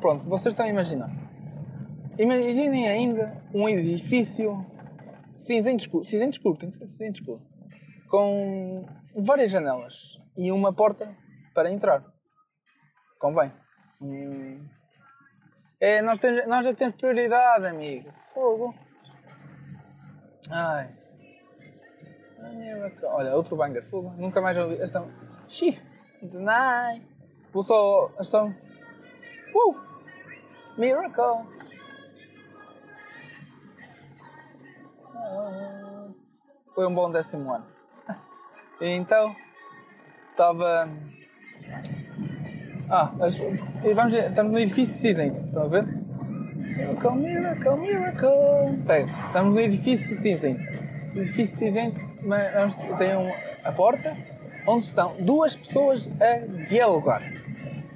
Pronto, 0.00 0.28
vocês 0.28 0.52
estão 0.52 0.66
a 0.66 0.68
imaginar. 0.68 1.10
Imaginem 2.18 2.88
ainda 2.88 3.42
um 3.54 3.68
edifício 3.68 4.64
cinzento 5.34 5.82
escuro, 5.82 6.04
cinzento 6.04 6.32
escuro, 6.32 6.58
tem 6.58 6.68
que 6.68 6.76
ser 6.76 6.86
cinzento 6.86 7.20
escuro, 7.20 7.42
com 8.08 8.86
várias 9.16 9.50
janelas 9.50 10.18
e 10.36 10.52
uma 10.52 10.72
porta 10.72 11.14
para 11.54 11.70
entrar. 11.70 12.04
Convém. 13.18 13.52
Hum. 14.00 14.66
É, 15.80 16.02
nós, 16.02 16.18
temos, 16.18 16.46
nós 16.46 16.66
é 16.66 16.74
temos 16.74 16.96
prioridade, 16.96 17.66
amigo. 17.66 18.12
Fogo. 18.34 18.74
Ai. 20.50 20.99
Olha, 23.04 23.34
outro 23.34 23.56
banger. 23.56 23.82
Fogo. 23.84 24.12
Nunca 24.16 24.40
mais 24.40 24.56
ouvi. 24.56 24.80
Esta. 24.80 25.04
Xi. 25.48 25.78
Deny. 26.22 27.02
Vou 27.52 27.62
só. 27.62 28.10
Esta. 28.18 28.44
Uh! 28.44 29.74
Miracle. 30.78 31.46
Foi 36.74 36.86
um 36.86 36.94
bom 36.94 37.10
décimo 37.10 37.52
ano. 37.52 37.66
Então, 38.82 39.36
estava. 40.30 40.88
Ah, 42.88 43.12
vamos 43.14 44.14
ver, 44.14 44.30
estamos 44.30 44.52
no 44.52 44.58
edifício 44.58 44.98
cinzento, 44.98 45.38
estão 45.44 45.64
a 45.64 45.68
ver? 45.68 45.84
Miracle, 45.84 47.10
miracle, 47.12 47.76
miracle. 47.76 48.82
Pega, 48.86 49.26
estamos 49.26 49.54
no 49.54 49.60
edifício 49.60 50.16
cinzento. 50.16 50.62
Edifício 51.14 51.58
cinzento 51.58 52.09
mas 52.22 52.76
tem 52.98 53.16
um, 53.16 53.30
a 53.64 53.72
porta 53.72 54.16
onde 54.66 54.84
estão 54.84 55.16
duas 55.16 55.56
pessoas 55.56 56.08
a 56.20 56.38
dialogar. 56.68 57.22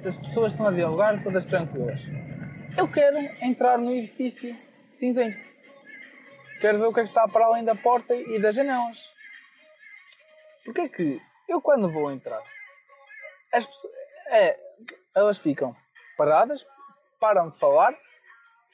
As 0.05 0.17
pessoas 0.17 0.51
estão 0.51 0.67
a 0.67 0.71
dialogar 0.71 1.21
todas 1.23 1.45
tranquilas. 1.45 2.01
Eu 2.77 2.87
quero 2.87 3.17
entrar 3.41 3.77
no 3.77 3.91
edifício 3.93 4.55
cinzento. 4.89 5.39
Quero 6.61 6.79
ver 6.79 6.85
o 6.85 6.93
que 6.93 6.99
é 6.99 7.03
que 7.03 7.09
está 7.09 7.27
para 7.27 7.45
além 7.45 7.63
da 7.63 7.75
porta 7.75 8.13
e 8.15 8.39
das 8.39 8.55
janelas. 8.55 9.13
Porque 10.63 10.81
é 10.81 10.89
que 10.89 11.21
eu 11.47 11.61
quando 11.61 11.91
vou 11.91 12.11
entrar, 12.11 12.41
as 13.53 13.65
pessoas, 13.65 13.93
é, 14.27 14.59
elas 15.13 15.37
ficam 15.37 15.75
paradas, 16.17 16.65
param 17.19 17.49
de 17.49 17.57
falar, 17.57 17.93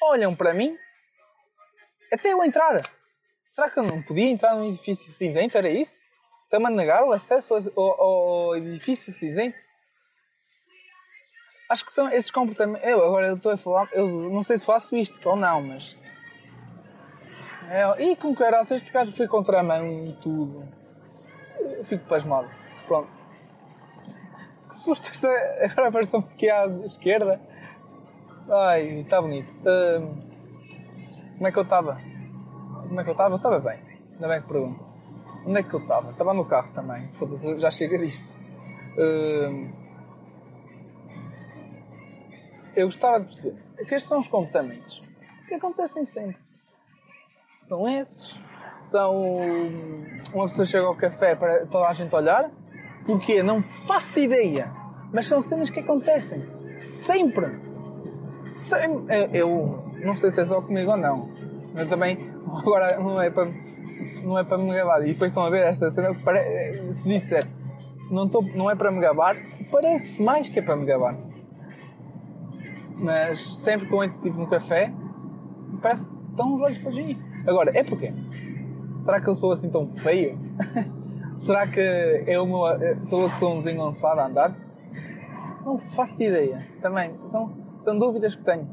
olham 0.02 0.36
para 0.36 0.54
mim, 0.54 0.78
até 2.12 2.34
eu 2.34 2.44
entrar. 2.44 2.82
Será 3.52 3.70
que 3.70 3.78
eu 3.78 3.84
não 3.84 4.02
podia 4.02 4.30
entrar 4.30 4.56
num 4.56 4.70
edifício 4.70 5.12
cinzento? 5.12 5.58
Era 5.58 5.70
isso? 5.70 6.00
Estão-me 6.46 6.68
a 6.68 6.70
negar 6.70 7.04
o 7.04 7.12
acesso 7.12 7.54
ao, 7.54 8.02
ao, 8.02 8.56
edifício 8.56 9.12
cinzento? 9.12 9.58
Acho 11.70 11.86
que 11.86 11.92
são 11.92 12.10
esses 12.10 12.32
comportamentos. 12.32 12.88
Eu 12.88 13.04
agora 13.04 13.28
eu 13.28 13.36
estou 13.36 13.52
a 13.52 13.58
falar, 13.58 13.90
eu 13.92 14.08
não 14.08 14.42
sei 14.42 14.58
se 14.58 14.66
faço 14.66 14.96
isto 14.96 15.30
ou 15.30 15.36
não, 15.36 15.62
mas 15.62 15.98
é, 17.70 18.04
e 18.04 18.16
com 18.16 18.34
caraças, 18.34 18.82
este 18.82 18.92
gajo 18.92 19.12
foi 19.12 19.28
contra 19.28 19.60
a 19.60 19.64
mão 19.64 20.06
e 20.06 20.14
tudo. 20.22 20.66
Eu 21.60 21.84
fico 21.84 22.06
pasmado. 22.06 22.50
Pronto. 22.88 23.10
Que 24.70 24.76
susto 24.78 25.10
esta. 25.10 25.28
Agora 25.72 25.90
apareceu 25.90 26.20
aqui 26.20 26.50
à 26.50 26.68
esquerda. 26.86 27.42
Ai, 28.50 29.02
está 29.02 29.22
bonito. 29.22 29.52
Uh, 29.60 30.16
como 31.34 31.48
é 31.48 31.52
que 31.52 31.60
eu 31.60 31.64
estava? 31.64 32.11
Como 32.92 33.00
é 33.00 33.04
que 33.06 33.10
eu 33.10 33.14
estava? 33.14 33.34
Eu 33.34 33.38
estava 33.38 33.60
bem. 33.60 33.80
Ainda 34.14 34.28
bem 34.28 34.42
que 34.42 34.48
pergunta. 34.50 34.84
Onde 35.46 35.60
é 35.60 35.64
que 35.64 35.74
eu 35.74 35.80
estava? 35.80 36.12
Estava 36.12 36.34
no 36.34 36.44
carro 36.44 36.74
também. 36.74 37.08
Foda-se, 37.14 37.58
já 37.58 37.72
chega 37.72 37.98
disto. 37.98 38.28
Uh, 38.98 39.70
eu 42.76 42.88
gostava 42.88 43.22
de 43.22 43.28
perceber 43.28 43.56
que 43.78 43.96
estes 43.96 44.10
são 44.10 44.20
os 44.20 44.28
comportamentos 44.28 45.02
que 45.48 45.56
acontecem 45.56 46.04
sempre 46.04 46.52
são 47.72 47.88
esses. 47.88 48.38
São. 48.82 49.16
Uma 50.34 50.48
pessoa 50.48 50.66
chega 50.66 50.86
ao 50.86 50.96
café 50.96 51.36
para 51.36 51.66
toda 51.68 51.88
a 51.88 51.94
gente 51.94 52.14
olhar. 52.14 52.52
Porquê? 53.06 53.42
Não 53.42 53.64
faço 53.88 54.20
ideia. 54.20 54.70
Mas 55.14 55.28
são 55.28 55.42
cenas 55.42 55.70
que 55.70 55.80
acontecem. 55.80 56.46
Sempre. 56.74 57.62
Sempre. 58.60 59.30
Eu 59.32 59.86
não 60.04 60.14
sei 60.16 60.32
se 60.32 60.42
é 60.42 60.46
só 60.46 60.62
comigo 60.62 60.92
ou 60.92 60.98
não. 60.98 61.30
Eu 61.74 61.88
também. 61.88 62.31
Agora 62.46 63.00
não 63.00 63.22
é 63.22 63.30
para. 63.30 63.52
Não 64.24 64.38
é 64.38 64.44
para 64.44 64.58
me 64.58 64.74
gabar. 64.74 65.02
E 65.04 65.14
depois 65.14 65.32
estão 65.32 65.44
a 65.44 65.50
ver 65.50 65.64
esta 65.66 65.90
cena. 65.90 66.16
Se 66.92 67.08
disser 67.08 67.44
não, 68.10 68.28
tô, 68.28 68.42
não 68.56 68.70
é 68.70 68.76
para 68.76 68.92
me 68.92 69.00
gabar, 69.00 69.38
parece 69.72 70.22
mais 70.22 70.50
que 70.50 70.60
é 70.60 70.62
para 70.62 70.76
me 70.76 70.86
gabar. 70.86 71.16
Mas 72.98 73.42
sempre 73.58 73.92
eu 73.92 74.04
entro 74.04 74.22
tipo 74.22 74.38
no 74.38 74.48
café, 74.48 74.94
parece 75.82 76.06
que 76.06 76.14
estão 76.30 76.54
os 76.54 76.62
olhos 76.62 76.80
todos. 76.82 77.00
Agora, 77.48 77.72
é 77.76 77.84
porque 77.84 78.14
Será 79.04 79.20
que 79.20 79.28
eu 79.28 79.36
sou 79.36 79.52
assim 79.52 79.70
tão 79.70 79.88
feio? 79.88 80.38
Será 81.38 81.66
que 81.68 81.80
é 81.80 82.40
o 82.40 82.46
meu, 82.46 82.68
é, 82.68 82.98
sou 83.04 83.24
eu 83.24 83.30
que 83.30 83.38
sou 83.38 83.54
um 83.54 83.58
desengonçado 83.58 84.20
a 84.20 84.28
andar? 84.28 84.56
Não 85.66 85.78
faço 85.78 86.22
ideia. 86.22 86.68
Também 86.82 87.16
são, 87.26 87.52
são 87.80 87.98
dúvidas 87.98 88.36
que 88.36 88.44
tenho 88.44 88.70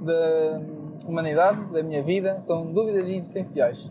da 0.00 0.60
humanidade, 1.06 1.64
da 1.72 1.82
minha 1.82 2.02
vida, 2.02 2.40
são 2.40 2.72
dúvidas 2.72 3.08
existenciais. 3.08 3.90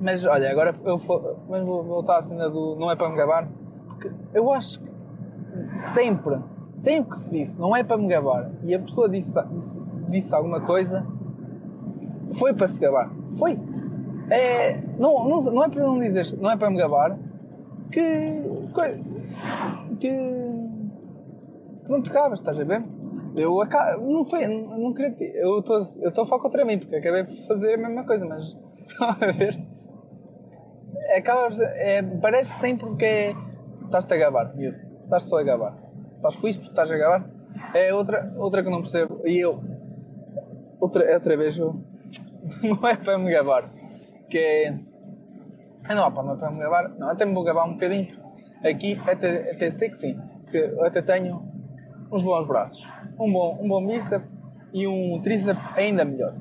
Mas 0.00 0.24
olha, 0.24 0.50
agora 0.50 0.74
eu 0.84 1.00
mas 1.48 1.64
vou 1.64 1.82
voltar 1.82 2.18
à 2.18 2.22
cena 2.22 2.50
do 2.50 2.76
não 2.76 2.90
é 2.90 2.96
para 2.96 3.08
me 3.08 3.16
gabar, 3.16 3.48
porque 3.86 4.10
eu 4.34 4.52
acho 4.52 4.80
que 4.80 4.90
sempre, 5.78 6.38
sempre 6.70 7.10
que 7.10 7.16
se 7.16 7.30
disse 7.30 7.58
não 7.58 7.74
é 7.74 7.82
para 7.82 7.96
me 7.96 8.06
gabar 8.06 8.50
e 8.62 8.74
a 8.74 8.78
pessoa 8.78 9.08
disse, 9.08 9.40
disse, 9.52 9.80
disse 10.08 10.34
alguma 10.34 10.60
coisa, 10.60 11.06
foi 12.34 12.52
para 12.52 12.68
se 12.68 12.78
gabar. 12.78 13.10
Foi. 13.38 13.58
É, 14.28 14.82
não, 14.98 15.28
não, 15.28 15.40
não 15.40 15.64
é 15.64 15.68
para 15.68 15.82
não 15.82 15.98
dizer, 15.98 16.36
não 16.38 16.50
é 16.50 16.56
para 16.56 16.70
me 16.70 16.76
gabar 16.76 17.16
que. 17.90 18.42
que. 18.74 19.98
que 20.00 20.36
não 21.88 22.02
te 22.02 22.12
gabas, 22.12 22.40
estás 22.40 22.58
a 22.58 22.64
ver? 22.64 22.82
Eu 23.36 23.58
não 24.00 24.24
foi, 24.24 24.46
não, 24.46 24.94
queria. 24.94 25.36
Eu 25.36 25.58
estou 25.58 26.24
a 26.24 26.26
falar 26.26 26.40
contra 26.40 26.64
mim 26.64 26.78
porque 26.78 26.96
acabei 26.96 27.24
de 27.24 27.46
fazer 27.46 27.74
a 27.74 27.76
mesma 27.76 28.04
coisa, 28.04 28.24
mas 28.24 28.56
estão 28.86 29.10
a 29.20 29.32
ver? 29.32 29.62
Acaba, 31.14 31.48
é, 31.74 32.02
parece 32.02 32.58
sempre 32.58 32.96
que 32.96 33.04
é. 33.04 33.34
Estás-te 33.84 34.14
a 34.14 34.16
gabar, 34.16 34.56
miúdo. 34.56 34.78
Estás-te 35.04 35.34
a 35.34 35.42
gabar. 35.42 35.76
Estás 36.16 36.34
feliz 36.36 36.56
porque 36.56 36.70
estás 36.70 36.90
a 36.90 36.96
gabar? 36.96 37.30
É 37.74 37.92
outra, 37.92 38.32
outra 38.36 38.62
que 38.62 38.70
não 38.70 38.80
percebo. 38.80 39.20
E 39.24 39.38
eu. 39.38 39.62
Outra, 40.80 41.12
outra 41.14 41.36
vez 41.36 41.58
eu 41.58 41.76
não 42.62 42.88
é 42.88 42.96
para 42.96 43.18
me 43.18 43.30
gabar. 43.30 43.68
Que 44.30 44.38
é. 44.38 44.78
Ah, 45.84 45.94
não, 45.94 46.10
pá, 46.10 46.22
não 46.22 46.34
é 46.34 46.36
para 46.36 46.50
me 46.50 46.58
gabar. 46.58 46.88
Não, 46.98 47.10
até 47.10 47.26
me 47.26 47.34
vou 47.34 47.44
gabar 47.44 47.66
um 47.66 47.74
bocadinho. 47.74 48.16
Aqui 48.64 48.98
até, 49.06 49.50
até 49.52 49.70
sei 49.70 49.90
que 49.90 49.98
sim. 49.98 50.18
Que 50.50 50.74
até 50.80 51.02
tenho 51.02 51.42
uns 52.10 52.22
bons 52.22 52.46
braços. 52.46 52.95
Um 53.18 53.32
bom, 53.32 53.58
um 53.62 53.68
bom 53.68 53.86
bíceps 53.86 54.28
e 54.72 54.86
um 54.86 55.20
tríceps 55.22 55.62
ainda 55.74 56.04
melhor. 56.04 56.34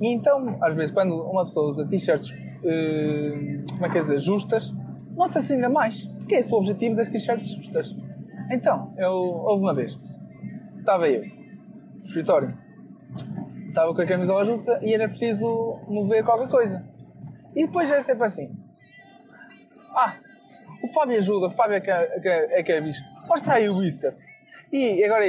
E 0.00 0.08
então, 0.08 0.58
às 0.60 0.74
vezes, 0.74 0.92
quando 0.92 1.14
uma 1.22 1.44
pessoa 1.44 1.70
usa 1.70 1.86
t-shirts, 1.86 2.30
uh, 2.30 3.72
como 3.72 3.86
é 3.86 3.90
que 3.90 3.98
é 3.98 4.00
dizer, 4.02 4.18
justas, 4.18 4.72
nota-se 5.14 5.54
ainda 5.54 5.68
mais. 5.68 6.06
Porque 6.06 6.34
é 6.34 6.40
esse 6.40 6.52
o 6.52 6.56
objetivo 6.56 6.96
das 6.96 7.08
t-shirts 7.08 7.48
justas. 7.48 7.96
Então, 8.50 8.92
eu, 8.96 9.12
houve 9.12 9.62
uma 9.62 9.74
vez, 9.74 9.98
estava 10.78 11.08
eu, 11.08 11.22
no 11.22 12.06
escritório, 12.06 12.56
estava 13.68 13.94
com 13.94 14.00
a 14.00 14.06
camisola 14.06 14.44
justa 14.44 14.78
e 14.82 14.94
era 14.94 15.08
preciso 15.08 15.80
mover 15.88 16.24
qualquer 16.24 16.48
coisa. 16.48 16.84
E 17.54 17.66
depois 17.66 17.90
é 17.90 18.00
sempre 18.00 18.24
assim. 18.24 18.50
Ah, 19.94 20.14
o 20.82 20.86
Fábio 20.88 21.18
ajuda, 21.18 21.46
o 21.46 21.50
Fábio 21.50 21.76
é 21.76 21.80
que 21.80 21.90
é, 21.90 22.20
é, 22.22 22.60
é, 22.60 22.62
que 22.62 22.72
é 22.72 22.80
bicho. 22.80 23.02
Mostra 23.26 23.54
aí 23.54 23.68
o 23.68 23.78
bíceps. 23.78 24.18
E 24.72 25.02
agora, 25.04 25.24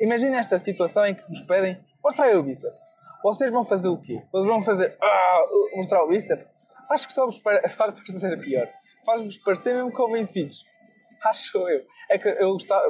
imagina 0.00 0.38
esta 0.38 0.58
situação 0.58 1.06
em 1.06 1.14
que 1.14 1.26
vos 1.28 1.42
pedem, 1.42 1.80
mostra 2.02 2.26
aí 2.26 2.36
o 2.36 2.42
bíceps. 2.42 2.78
Vocês 3.22 3.50
vão 3.50 3.64
fazer 3.64 3.88
o 3.88 3.98
quê? 4.00 4.22
Vocês 4.30 4.48
vão 4.48 4.62
fazer, 4.62 4.96
ah, 5.02 5.46
mostrar 5.74 6.04
o 6.04 6.08
bíceps? 6.08 6.46
Acho 6.90 7.06
que 7.06 7.12
só 7.12 7.24
vos 7.24 7.38
faz 7.38 7.74
parecer 7.74 8.38
pior. 8.40 8.68
Faz-vos 9.04 9.38
parecer 9.38 9.74
mesmo 9.74 9.92
convencidos. 9.92 10.64
Acho 11.24 11.58
eu. 11.68 11.84
É 12.10 12.18
que 12.18 12.28
eu 12.28 12.52
gostava... 12.52 12.84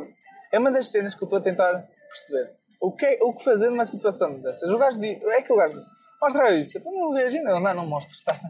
É 0.53 0.59
uma 0.59 0.71
das 0.71 0.91
cenas 0.91 1.15
que 1.15 1.23
eu 1.23 1.27
estou 1.27 1.39
a 1.39 1.43
tentar 1.43 1.87
perceber 2.09 2.55
o 2.81 2.93
que, 2.93 3.19
o 3.23 3.33
que 3.33 3.43
fazer 3.43 3.71
numa 3.71 3.85
situação 3.85 4.41
dessas? 4.41 4.71
O 4.71 4.79
gajo 4.79 5.01
diz, 5.01 5.21
é 5.23 5.43
que 5.43 5.53
o 5.53 5.57
gajo 5.57 5.75
diz, 5.75 5.87
Mostra 6.21 6.45
aí, 6.45 6.61
bíceps. 6.61 6.85
Não 6.85 7.13
reagir, 7.13 7.43
não, 7.43 7.61
não, 7.61 7.75
não 7.75 7.87
mostro. 7.87 8.15
Estás, 8.15 8.41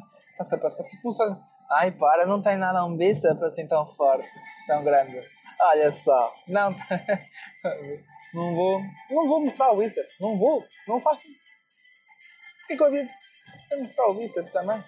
a 0.52 0.58
passar 0.58 0.84
tipo 0.84 1.10
só. 1.10 1.24
Ai, 1.70 1.90
para, 1.90 2.26
não 2.26 2.40
tem 2.40 2.56
nada 2.56 2.84
um 2.84 2.96
bíceps 2.96 3.42
assim 3.42 3.66
tão 3.66 3.86
forte, 3.86 4.28
tão 4.66 4.84
grande. 4.84 5.20
Olha 5.60 5.90
só. 5.90 6.34
Não, 6.48 6.70
não 8.34 8.54
vou, 8.54 8.80
não 9.10 9.26
vou 9.26 9.40
mostrar 9.40 9.72
o 9.72 9.78
bíceps. 9.78 10.14
Não 10.20 10.38
vou, 10.38 10.64
não 10.86 11.00
faço. 11.00 11.26
O 11.26 12.66
que 12.66 12.76
que 12.76 12.82
eu 12.82 13.78
mostrar 13.78 14.06
o 14.08 14.14
bíceps 14.14 14.52
também? 14.52 14.82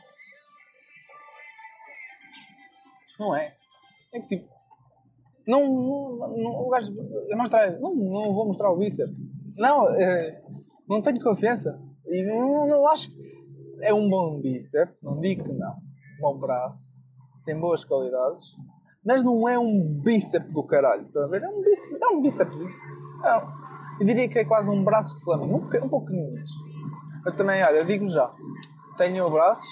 Não 3.18 3.34
é? 3.34 3.54
É 4.12 4.20
que 4.20 4.36
tipo. 4.36 4.48
Não, 5.46 5.62
não, 5.62 6.36
não 6.36 6.50
o 6.66 6.68
gajo. 6.68 6.92
É 7.30 7.36
mostrar, 7.36 7.70
não, 7.80 7.94
não 7.94 8.34
vou 8.34 8.46
mostrar 8.46 8.70
o 8.70 8.76
bíceps. 8.76 9.14
Não, 9.56 9.88
é, 9.88 10.42
não 10.88 11.00
tenho 11.00 11.20
confiança. 11.20 11.80
E 12.06 12.22
não, 12.22 12.68
não 12.68 12.86
acho. 12.88 13.10
É 13.80 13.94
um 13.94 14.08
bom 14.08 14.40
bíceps, 14.40 15.00
não 15.02 15.20
digo 15.20 15.44
que 15.44 15.52
não. 15.52 15.76
Bom 16.20 16.36
braço, 16.36 17.00
tem 17.44 17.58
boas 17.58 17.84
qualidades, 17.84 18.52
mas 19.08 19.24
não 19.24 19.48
é 19.48 19.58
um 19.58 19.82
bíceps 19.82 20.52
do 20.52 20.62
caralho. 20.62 21.06
Estão 21.06 21.24
a 21.24 21.28
ver? 21.28 21.42
É 21.42 21.48
um 21.48 21.62
bíceps. 21.62 21.98
É 21.98 22.06
um 22.08 22.20
bíceps. 22.20 22.60
É, 23.24 24.02
eu 24.02 24.06
diria 24.06 24.28
que 24.28 24.38
é 24.38 24.44
quase 24.44 24.68
um 24.68 24.84
braço 24.84 25.18
de 25.18 25.24
flamengo, 25.24 25.56
um, 25.56 25.84
um 25.86 25.88
pouco 25.88 26.08
pequenininhos. 26.08 26.50
Mas 27.24 27.32
também, 27.32 27.64
olha, 27.64 27.86
digo 27.86 28.06
já, 28.10 28.30
tenho 28.98 29.30
braços, 29.30 29.66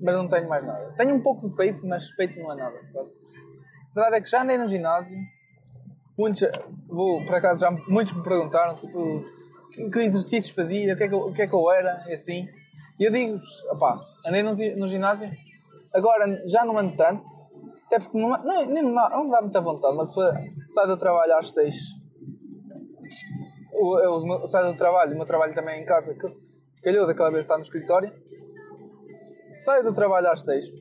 mas 0.00 0.16
não 0.16 0.26
tenho 0.26 0.48
mais 0.48 0.66
nada. 0.66 0.92
Tenho 0.96 1.14
um 1.14 1.20
pouco 1.20 1.48
de 1.48 1.54
peito, 1.54 1.86
mas 1.86 2.10
peito 2.16 2.40
não 2.40 2.50
é 2.50 2.56
nada. 2.56 2.74
A 2.74 3.94
verdade 3.94 4.16
é 4.16 4.20
que 4.20 4.28
já 4.28 4.42
andei 4.42 4.58
no 4.58 4.66
ginásio, 4.66 5.16
muitos, 6.18 6.42
vou, 6.88 7.24
por 7.24 7.36
acaso, 7.36 7.60
já 7.60 7.70
muitos 7.86 8.16
me 8.16 8.24
perguntaram, 8.24 8.74
tipo, 8.74 9.24
que 9.70 9.98
exercícios 10.00 10.50
fazia, 10.50 10.92
o 10.92 10.96
que 10.96 11.04
é 11.04 11.08
que, 11.08 11.14
eu, 11.14 11.20
o 11.20 11.32
que, 11.32 11.42
é 11.42 11.46
que 11.46 11.54
eu 11.54 11.70
era, 11.70 12.04
e 12.08 12.14
assim. 12.14 12.48
E 12.98 13.04
eu 13.04 13.12
digo-vos, 13.12 13.62
andei 14.26 14.42
no, 14.42 14.50
no 14.76 14.88
ginásio, 14.88 15.30
agora 15.94 16.42
já 16.48 16.64
não 16.64 16.76
ando 16.76 16.96
tanto, 16.96 17.41
até 17.92 17.98
porque 17.98 18.18
não, 18.18 18.30
não, 18.30 18.66
me 18.66 18.94
dá, 18.94 19.10
não 19.10 19.28
dá 19.28 19.42
muita 19.42 19.60
vontade. 19.60 19.94
Uma 19.94 20.06
pessoa 20.06 20.34
sai 20.68 20.86
do 20.86 20.96
trabalho 20.96 21.36
às 21.36 21.52
seis. 21.52 21.76
Eu, 23.74 23.98
eu 23.98 24.46
saio 24.46 24.72
do 24.72 24.78
trabalho, 24.78 25.12
o 25.12 25.16
meu 25.16 25.26
trabalho 25.26 25.54
também 25.54 25.78
é 25.78 25.82
em 25.82 25.84
casa, 25.84 26.16
calhou 26.82 27.06
daquela 27.06 27.30
vez 27.30 27.44
estar 27.44 27.58
no 27.58 27.62
escritório. 27.62 28.10
Saio 29.56 29.84
do 29.84 29.92
trabalho 29.92 30.30
às 30.30 30.42
seis. 30.42 30.72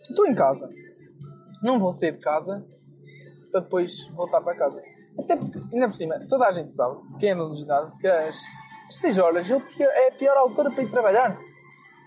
Estou 0.00 0.26
em 0.26 0.34
casa. 0.34 0.68
Não 1.62 1.78
vou 1.78 1.92
sair 1.92 2.12
de 2.12 2.18
casa 2.18 2.66
para 3.52 3.60
depois 3.60 4.08
voltar 4.08 4.40
para 4.40 4.56
casa. 4.56 4.82
Até 5.16 5.36
porque, 5.36 5.58
ainda 5.72 5.86
por 5.86 5.94
cima, 5.94 6.18
toda 6.28 6.48
a 6.48 6.52
gente 6.52 6.72
sabe, 6.72 7.00
quem 7.18 7.30
anda 7.30 7.44
no 7.44 7.54
ginásio, 7.54 7.96
que 7.98 8.06
às 8.08 8.36
6 8.90 9.18
horas 9.18 9.46
é 9.50 10.08
a 10.08 10.12
pior 10.12 10.36
altura 10.36 10.70
para 10.70 10.82
ir 10.82 10.90
trabalhar. 10.90 11.38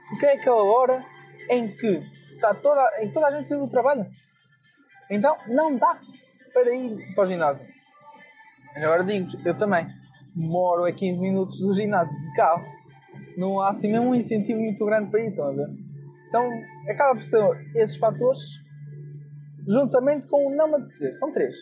Porque 0.10 0.26
é 0.26 0.34
aquela 0.34 0.64
hora 0.64 1.04
em 1.50 1.76
que 1.76 2.19
está 2.40 2.54
toda, 2.54 2.82
em 3.02 3.12
toda 3.12 3.28
a 3.28 3.36
gente 3.36 3.48
saiu 3.48 3.62
do 3.62 3.70
trabalho. 3.70 4.06
Então, 5.10 5.38
não 5.48 5.76
dá 5.76 6.00
para 6.54 6.74
ir 6.74 7.14
para 7.14 7.24
o 7.24 7.28
ginásio. 7.28 7.68
Mas 8.74 8.84
agora 8.84 9.04
digo 9.04 9.28
eu 9.46 9.58
também 9.58 9.88
moro 10.36 10.86
a 10.86 10.92
15 10.92 11.22
minutos 11.22 11.60
do 11.60 11.74
ginásio 11.74 12.18
de 12.18 12.34
carro. 12.34 12.66
Não 13.38 13.60
há 13.60 13.70
assim 13.70 13.92
mesmo 13.92 14.10
um 14.10 14.16
incentivo 14.16 14.60
muito 14.60 14.86
grande 14.86 15.10
para 15.10 15.22
ir, 15.22 15.30
estão 15.30 15.48
a 15.48 15.52
ver? 15.52 15.68
Então, 16.28 16.48
acaba 16.88 17.16
por 17.16 17.24
ser 17.24 17.44
esses 17.76 17.98
fatores, 17.98 18.40
juntamente 19.68 20.28
com 20.28 20.48
o 20.48 20.56
não 20.56 20.68
me 20.68 20.76
apetecer. 20.76 21.16
São 21.16 21.32
três. 21.32 21.56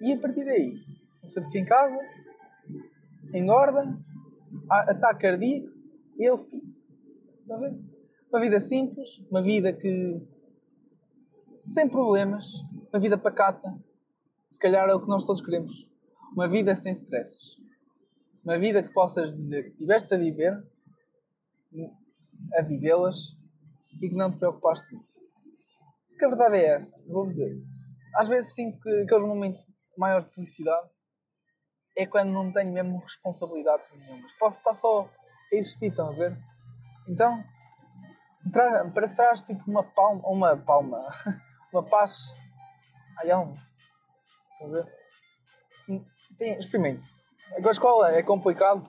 E 0.00 0.12
a 0.12 0.18
partir 0.18 0.44
daí, 0.44 0.74
você 1.22 1.42
fica 1.42 1.58
em 1.58 1.64
casa, 1.64 1.98
engorda, 3.34 3.96
ataque 4.70 5.22
cardíaco 5.22 5.68
e 6.16 6.26
é 6.26 6.32
o 6.32 6.38
fim. 6.38 6.62
Estão 7.40 7.56
a 7.56 7.60
ver? 7.60 7.95
Uma 8.36 8.42
vida 8.42 8.60
simples, 8.60 9.18
uma 9.30 9.40
vida 9.40 9.72
que. 9.72 10.20
sem 11.66 11.88
problemas, 11.88 12.44
uma 12.92 13.00
vida 13.00 13.16
pacata. 13.16 13.74
Se 14.46 14.60
calhar 14.60 14.86
é 14.90 14.94
o 14.94 15.00
que 15.00 15.08
nós 15.08 15.24
todos 15.24 15.40
queremos. 15.40 15.88
Uma 16.34 16.46
vida 16.46 16.76
sem 16.76 16.92
stresses. 16.92 17.56
Uma 18.44 18.58
vida 18.58 18.82
que 18.82 18.92
possas 18.92 19.34
dizer 19.34 19.62
que 19.62 19.70
estiveste 19.70 20.14
a 20.14 20.18
viver, 20.18 20.52
a 22.58 22.60
vivê-las 22.60 23.38
e 24.02 24.06
que 24.06 24.14
não 24.14 24.30
te 24.30 24.36
preocupaste 24.36 24.86
muito. 24.94 25.14
Porque 26.08 26.26
a 26.26 26.28
verdade 26.28 26.56
é 26.58 26.74
essa, 26.74 26.94
vou 27.08 27.24
dizer. 27.24 27.56
Às 28.16 28.28
vezes 28.28 28.54
sinto 28.54 28.78
que 28.80 28.90
aqueles 29.00 29.24
momentos 29.24 29.64
maior 29.96 30.22
de 30.22 30.30
felicidade 30.34 30.90
é 31.96 32.04
quando 32.04 32.32
não 32.32 32.52
tenho 32.52 32.70
mesmo 32.70 32.98
responsabilidades 32.98 33.90
nenhumas. 33.92 34.30
Posso 34.38 34.58
estar 34.58 34.74
só 34.74 35.08
a 35.50 35.56
existir, 35.56 35.86
estão 35.86 36.10
a 36.10 36.12
ver? 36.12 36.36
Então, 37.08 37.42
traz, 38.50 38.92
parece 38.92 39.14
que 39.14 39.22
traz 39.22 39.42
tipo 39.42 39.62
uma 39.70 39.82
palma, 39.82 40.28
uma 40.28 40.56
palma, 40.56 41.06
uma 41.72 41.82
paz 41.82 42.32
à 43.18 43.34
alma. 43.34 43.56
Estão 44.52 44.68
a 44.68 44.70
ver? 44.70 44.92
Tem, 46.38 46.58
experimente. 46.58 47.02
Agora 47.52 47.68
a 47.68 47.70
escola 47.70 48.12
é 48.12 48.22
complicado. 48.22 48.86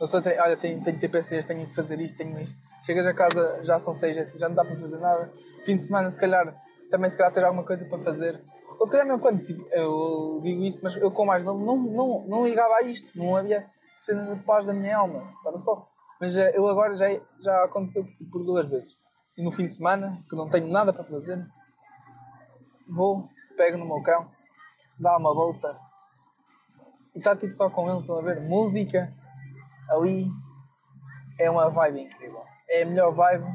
Eu 0.00 0.06
só 0.06 0.20
tenho, 0.20 0.40
olha, 0.40 0.56
tenho, 0.56 0.80
tenho 0.82 0.98
TPCs, 0.98 1.44
tenho 1.44 1.66
que 1.66 1.74
fazer 1.74 2.00
isto, 2.00 2.16
tenho 2.16 2.38
isto. 2.40 2.56
Chegas 2.84 3.04
a 3.04 3.12
casa, 3.12 3.64
já 3.64 3.78
são 3.78 3.92
seis, 3.92 4.16
assim, 4.16 4.38
já 4.38 4.48
não 4.48 4.54
dá 4.54 4.64
para 4.64 4.76
fazer 4.76 4.98
nada. 4.98 5.32
Fim 5.64 5.76
de 5.76 5.82
semana, 5.82 6.08
se 6.10 6.18
calhar, 6.18 6.54
também 6.90 7.10
se 7.10 7.16
calhar 7.16 7.32
ter 7.32 7.44
alguma 7.44 7.64
coisa 7.64 7.84
para 7.84 7.98
fazer. 7.98 8.40
Ou 8.78 8.86
se 8.86 8.92
calhar 8.92 9.06
mesmo 9.06 9.20
quando 9.20 9.44
tipo, 9.44 9.66
eu 9.72 10.38
digo 10.40 10.62
isto, 10.62 10.82
mas 10.84 10.96
eu 10.96 11.10
com 11.10 11.24
mais 11.24 11.42
novo 11.42 11.64
não, 11.64 11.76
não, 11.76 12.24
não 12.28 12.44
ligava 12.46 12.76
a 12.76 12.82
isto, 12.82 13.10
não 13.18 13.36
havia 13.36 13.66
suficiente 13.96 14.36
de 14.36 14.44
paz 14.44 14.66
da 14.66 14.72
minha 14.72 14.96
alma, 14.96 15.32
estava 15.38 15.58
só. 15.58 15.88
Mas 16.20 16.36
eh, 16.36 16.52
eu 16.54 16.68
agora 16.68 16.94
já, 16.94 17.06
já 17.40 17.64
aconteceu 17.64 18.06
por, 18.30 18.44
duas 18.44 18.68
vezes. 18.68 18.96
E 19.36 19.42
no 19.42 19.50
fim 19.50 19.66
de 19.66 19.74
semana, 19.74 20.18
que 20.28 20.36
não 20.36 20.48
tenho 20.48 20.68
nada 20.68 20.92
para 20.92 21.04
fazer, 21.04 21.46
vou, 22.88 23.28
pego 23.56 23.78
no 23.78 23.86
meu 23.86 24.02
cão, 24.02 24.30
dá 24.98 25.16
uma 25.16 25.32
volta 25.32 25.78
e 27.14 27.18
está 27.18 27.34
tipo 27.34 27.54
só 27.54 27.70
com 27.70 27.90
ele, 27.90 28.00
estão 28.00 28.18
a 28.18 28.22
ver? 28.22 28.40
Música 28.40 29.12
ali 29.88 30.30
é 31.38 31.50
uma 31.50 31.68
vibe 31.70 32.02
incrível. 32.02 32.44
É 32.68 32.82
a 32.82 32.86
melhor 32.86 33.12
vibe 33.12 33.46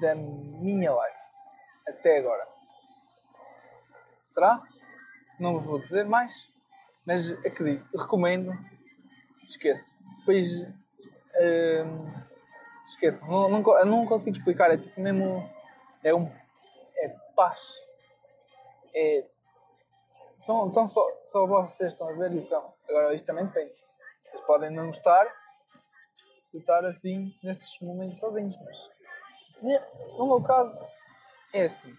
da 0.00 0.14
minha 0.14 0.90
life 0.90 1.18
até 1.88 2.18
agora. 2.18 2.46
Será? 4.22 4.62
Não 5.40 5.54
vos 5.54 5.64
vou 5.64 5.78
dizer 5.78 6.04
mais, 6.04 6.32
mas 7.06 7.32
acredito, 7.44 7.84
recomendo. 7.96 8.52
Esqueça. 9.44 9.94
Depois. 10.20 10.46
Hum, 11.40 12.14
esqueça. 12.86 13.24
Não, 13.26 13.48
não, 13.48 13.84
não 13.84 14.06
consigo 14.06 14.36
explicar. 14.36 14.70
É 14.70 14.76
tipo 14.76 15.00
mesmo. 15.00 15.48
É 16.02 16.14
um. 16.14 16.30
É 16.96 17.08
paz. 17.34 17.80
É. 18.94 19.24
Então, 20.40 20.66
então 20.66 20.88
só, 20.88 21.06
só 21.22 21.46
vocês 21.46 21.92
estão 21.92 22.08
a 22.08 22.12
ver 22.12 22.32
e 22.32 22.38
então. 22.38 22.72
Agora 22.88 23.14
isto 23.14 23.26
também 23.26 23.46
depende. 23.46 23.74
Vocês 24.24 24.42
podem 24.42 24.70
não 24.70 24.86
gostar 24.86 25.26
de 26.52 26.58
estar 26.58 26.84
assim 26.84 27.34
nesses 27.42 27.78
momentos 27.80 28.18
sozinhos, 28.18 28.56
mas. 28.64 28.90
No 30.16 30.26
meu 30.26 30.42
caso, 30.42 30.78
é 31.52 31.64
assim. 31.64 31.94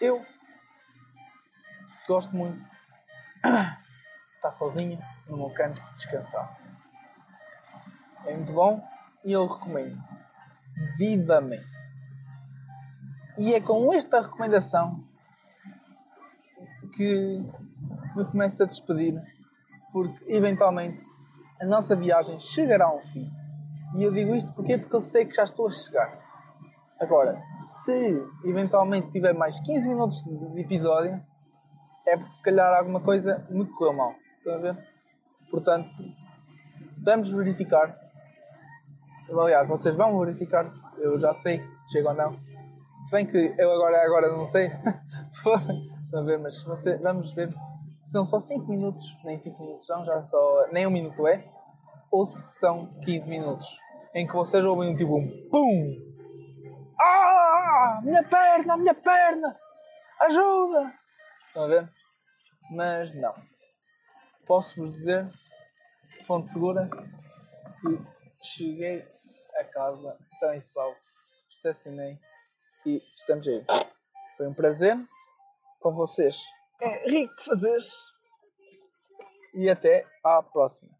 Eu 0.00 0.24
gosto 2.06 2.34
muito 2.34 2.58
de 3.44 4.34
estar 4.36 4.52
sozinho 4.52 4.98
no 5.28 5.36
meu 5.36 5.50
canto, 5.50 5.80
descansar. 5.94 6.63
É 8.26 8.34
muito 8.34 8.52
bom 8.52 8.82
e 9.24 9.32
eu 9.32 9.46
recomendo 9.46 9.98
vivamente. 10.96 11.64
E 13.38 13.54
é 13.54 13.60
com 13.60 13.92
esta 13.92 14.20
recomendação 14.20 15.02
que 16.92 17.42
me 18.14 18.24
começo 18.24 18.62
a 18.62 18.66
despedir, 18.66 19.20
porque 19.92 20.24
eventualmente 20.32 21.04
a 21.60 21.66
nossa 21.66 21.96
viagem 21.96 22.38
chegará 22.38 22.86
a 22.86 22.94
um 22.94 23.02
fim. 23.02 23.30
E 23.96 24.02
eu 24.02 24.12
digo 24.12 24.34
isto 24.34 24.52
porque 24.52 24.78
porque 24.78 24.96
eu 24.96 25.00
sei 25.00 25.24
que 25.24 25.34
já 25.34 25.44
estou 25.44 25.66
a 25.66 25.70
chegar. 25.70 26.18
Agora, 27.00 27.42
se 27.54 28.22
eventualmente 28.44 29.10
tiver 29.10 29.34
mais 29.34 29.58
15 29.60 29.88
minutos 29.88 30.22
de 30.22 30.60
episódio, 30.60 31.20
é 32.06 32.16
porque 32.16 32.32
se 32.32 32.42
calhar 32.42 32.72
alguma 32.72 33.00
coisa 33.00 33.44
me 33.50 33.66
correu 33.66 33.92
mal. 33.92 34.14
Estão 34.38 34.54
a 34.54 34.58
ver? 34.58 34.88
Portanto, 35.50 36.04
vamos 36.98 37.28
verificar. 37.28 38.03
Aliás, 39.30 39.66
vocês 39.66 39.96
vão 39.96 40.18
verificar. 40.20 40.70
Eu 40.98 41.18
já 41.18 41.32
sei 41.32 41.62
se 41.76 41.92
chega 41.92 42.10
ou 42.10 42.14
não. 42.14 42.38
Se 43.02 43.10
bem 43.10 43.26
que 43.26 43.54
eu 43.58 43.72
agora, 43.72 44.04
agora 44.04 44.32
não 44.32 44.44
sei. 44.44 44.70
A 46.14 46.20
ver? 46.22 46.38
Mas 46.38 46.62
você, 46.62 46.96
vamos 46.98 47.32
ver. 47.32 47.52
São 48.00 48.24
só 48.24 48.38
5 48.38 48.66
minutos, 48.68 49.04
nem 49.24 49.36
5 49.36 49.60
minutos 49.62 49.86
são, 49.86 50.04
já 50.04 50.22
só. 50.22 50.68
Nem 50.70 50.86
um 50.86 50.90
minuto 50.90 51.26
é. 51.26 51.44
Ou 52.10 52.24
se 52.24 52.58
são 52.58 52.94
15 53.04 53.28
minutos. 53.28 53.66
Em 54.14 54.26
que 54.26 54.32
vocês 54.32 54.64
ouvem 54.64 54.90
um 54.90 54.96
tipo 54.96 55.16
um 55.16 55.48
PUM! 55.50 55.96
Ah! 57.00 58.00
Minha 58.04 58.22
perna, 58.22 58.76
minha 58.76 58.94
perna! 58.94 59.56
Ajuda! 60.20 60.92
Estão 61.46 61.64
a 61.64 61.66
ver? 61.66 61.90
Mas 62.70 63.12
não. 63.14 63.34
Posso-vos 64.46 64.92
dizer, 64.92 65.28
fonte 66.26 66.48
segura, 66.50 66.88
que 67.82 68.46
cheguei 68.46 69.04
a 69.56 69.64
casa, 69.64 70.16
são 70.38 70.54
e 70.54 70.60
salvo, 70.60 70.96
estacionei 71.50 72.18
e 72.86 73.02
estamos 73.14 73.46
aí. 73.48 73.64
Foi 74.36 74.46
um 74.46 74.54
prazer 74.54 74.96
com 75.80 75.92
vocês. 75.94 76.42
É 76.80 77.08
rico 77.08 77.42
fazeres. 77.42 77.92
E 79.54 79.70
até 79.70 80.06
à 80.22 80.42
próxima. 80.42 80.93